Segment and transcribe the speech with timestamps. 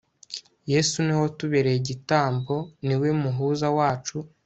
[0.71, 2.55] Yesu ni we watubereyigitambo
[2.85, 4.17] Ni we Muhuza wacu